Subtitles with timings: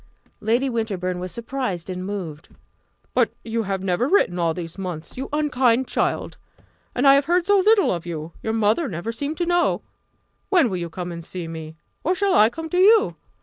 [0.39, 2.49] Lady Winterbourne was surprised and moved.
[3.13, 6.39] "But you have never written all these months, you unkind child!
[6.95, 9.83] And I have heard so little of you your mother never seemed to know.
[10.49, 13.15] When will you come and see me or shall I come to you?